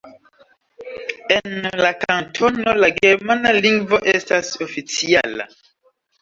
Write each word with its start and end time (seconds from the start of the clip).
En 1.35 1.51
la 1.85 1.91
kantono, 2.03 2.73
la 2.85 2.89
germana 3.01 3.53
lingvo 3.67 4.01
estas 4.15 4.51
oficiala. 4.69 5.49